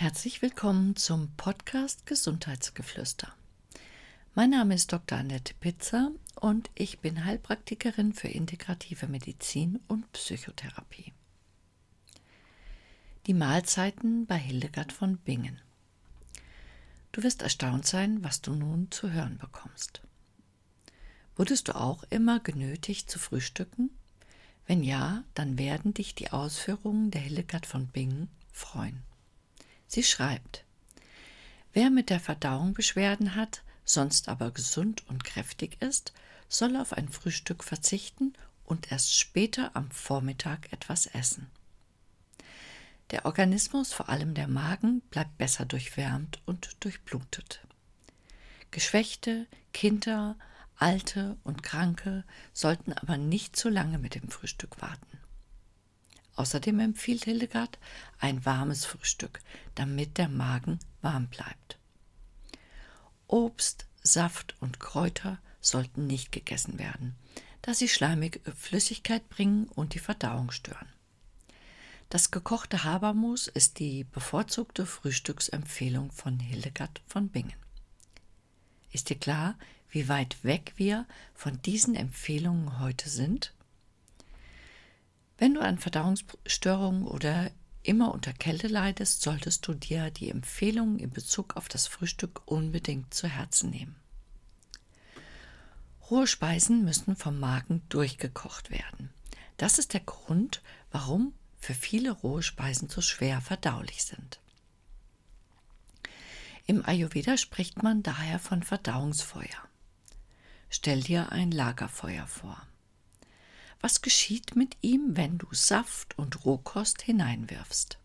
[0.00, 3.34] Herzlich willkommen zum Podcast Gesundheitsgeflüster.
[4.34, 5.18] Mein Name ist Dr.
[5.18, 11.12] Annette Pitzer und ich bin Heilpraktikerin für integrative Medizin und Psychotherapie.
[13.26, 15.60] Die Mahlzeiten bei Hildegard von Bingen.
[17.12, 20.00] Du wirst erstaunt sein, was du nun zu hören bekommst.
[21.36, 23.90] Wurdest du auch immer genötigt zu frühstücken?
[24.66, 29.02] Wenn ja, dann werden dich die Ausführungen der Hildegard von Bingen freuen.
[29.90, 30.62] Sie schreibt,
[31.72, 36.12] wer mit der Verdauung Beschwerden hat, sonst aber gesund und kräftig ist,
[36.48, 41.50] soll auf ein Frühstück verzichten und erst später am Vormittag etwas essen.
[43.10, 47.58] Der Organismus, vor allem der Magen, bleibt besser durchwärmt und durchblutet.
[48.70, 50.36] Geschwächte, Kinder,
[50.76, 52.22] Alte und Kranke
[52.52, 55.18] sollten aber nicht zu lange mit dem Frühstück warten.
[56.40, 57.78] Außerdem empfiehlt Hildegard
[58.18, 59.42] ein warmes Frühstück,
[59.74, 61.78] damit der Magen warm bleibt.
[63.26, 67.14] Obst, Saft und Kräuter sollten nicht gegessen werden,
[67.60, 70.88] da sie schleimige Flüssigkeit bringen und die Verdauung stören.
[72.08, 77.52] Das gekochte Habermus ist die bevorzugte Frühstücksempfehlung von Hildegard von Bingen.
[78.92, 79.58] Ist dir klar,
[79.90, 83.52] wie weit weg wir von diesen Empfehlungen heute sind?
[85.40, 87.50] Wenn du an Verdauungsstörungen oder
[87.82, 93.14] immer unter Kälte leidest, solltest du dir die Empfehlungen in Bezug auf das Frühstück unbedingt
[93.14, 93.96] zu Herzen nehmen.
[96.10, 99.08] Rohe Speisen müssen vom Magen durchgekocht werden.
[99.56, 100.60] Das ist der Grund,
[100.90, 104.40] warum für viele rohe Speisen so schwer verdaulich sind.
[106.66, 109.48] Im Ayurveda spricht man daher von Verdauungsfeuer.
[110.68, 112.60] Stell dir ein Lagerfeuer vor.
[113.80, 117.98] Was geschieht mit ihm, wenn du Saft und Rohkost hineinwirfst?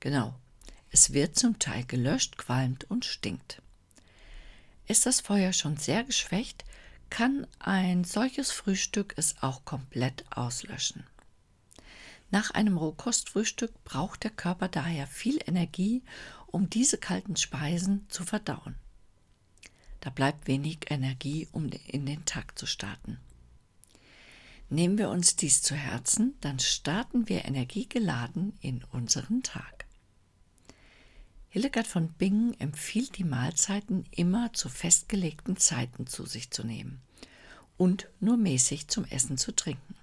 [0.00, 0.38] Genau,
[0.90, 3.62] es wird zum Teil gelöscht, qualmt und stinkt.
[4.86, 6.64] Ist das Feuer schon sehr geschwächt,
[7.08, 11.04] kann ein solches Frühstück es auch komplett auslöschen.
[12.30, 16.02] Nach einem Rohkostfrühstück braucht der Körper daher viel Energie,
[16.46, 18.74] um diese kalten Speisen zu verdauen.
[20.00, 23.18] Da bleibt wenig Energie, um in den Tag zu starten.
[24.70, 29.86] Nehmen wir uns dies zu Herzen, dann starten wir energiegeladen in unseren Tag.
[31.48, 37.00] Hildegard von Bingen empfiehlt die Mahlzeiten immer zu festgelegten Zeiten zu sich zu nehmen
[37.78, 39.94] und nur mäßig zum Essen zu trinken.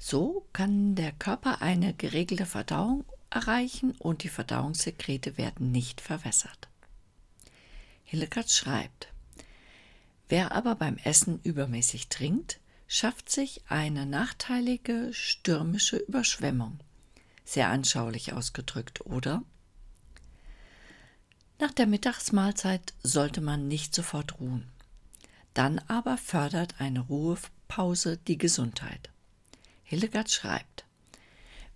[0.00, 6.68] So kann der Körper eine geregelte Verdauung erreichen und die Verdauungssekrete werden nicht verwässert.
[8.04, 9.08] Hildegard schreibt,
[10.28, 16.78] wer aber beim Essen übermäßig trinkt, schafft sich eine nachteilige stürmische Überschwemmung.
[17.44, 19.42] Sehr anschaulich ausgedrückt, oder?
[21.58, 24.68] Nach der Mittagsmahlzeit sollte man nicht sofort ruhen.
[25.54, 29.10] Dann aber fördert eine Ruhepause die Gesundheit.
[29.84, 30.84] Hildegard schreibt,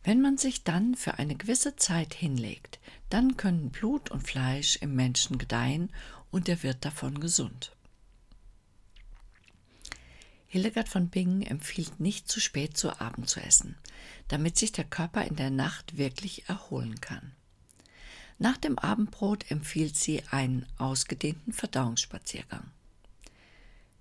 [0.05, 2.79] wenn man sich dann für eine gewisse Zeit hinlegt,
[3.11, 5.91] dann können Blut und Fleisch im Menschen gedeihen
[6.31, 7.73] und er wird davon gesund.
[10.51, 13.77] Hildegard von Bingen empfiehlt nicht zu spät zu Abend zu essen,
[14.29, 17.33] damit sich der Körper in der Nacht wirklich erholen kann.
[18.39, 22.71] Nach dem Abendbrot empfiehlt sie einen ausgedehnten Verdauungsspaziergang.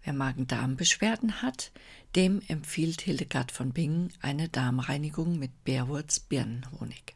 [0.03, 1.71] Wer Magen-Darm-Beschwerden hat,
[2.15, 7.15] dem empfiehlt Hildegard von Bingen eine Darmreinigung mit Bärwurz-Birnenhonig.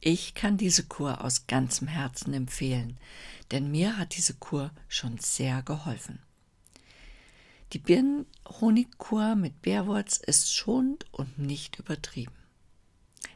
[0.00, 2.98] Ich kann diese Kur aus ganzem Herzen empfehlen,
[3.50, 6.18] denn mir hat diese Kur schon sehr geholfen.
[7.72, 12.34] Die Birnenhonigkur mit Bärwurz ist schonend und nicht übertrieben.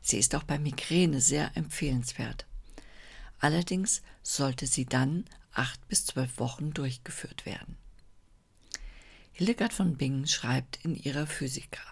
[0.01, 2.47] Sie ist auch bei Migräne sehr empfehlenswert.
[3.39, 7.77] Allerdings sollte sie dann acht bis zwölf Wochen durchgeführt werden.
[9.33, 11.83] Hildegard von Bingen schreibt in ihrer Physika: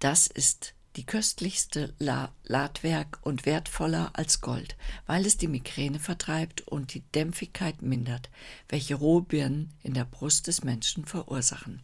[0.00, 4.76] Das ist die köstlichste La Ladwerk und wertvoller als Gold,
[5.06, 8.30] weil es die Migräne vertreibt und die Dämpfigkeit mindert,
[8.68, 11.82] welche rohe Birnen in der Brust des Menschen verursachen,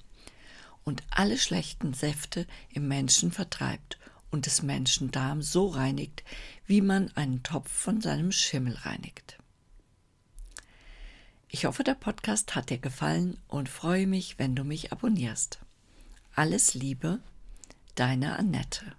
[0.84, 3.98] und alle schlechten Säfte im Menschen vertreibt
[4.30, 6.24] und des Menschen Darm so reinigt,
[6.66, 9.38] wie man einen Topf von seinem Schimmel reinigt.
[11.48, 15.58] Ich hoffe, der Podcast hat dir gefallen und freue mich, wenn du mich abonnierst.
[16.34, 17.20] Alles Liebe,
[17.94, 18.96] deine Annette.